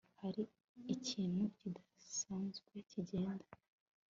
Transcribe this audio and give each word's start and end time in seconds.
Hariho 0.21 0.51
ikintu 0.95 1.41
kidasanzwe 1.57 2.71
kigenda 2.89 3.45